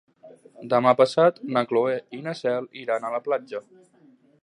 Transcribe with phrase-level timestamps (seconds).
[0.71, 3.67] Demà passat na Cloè i na Cel iran a la platja.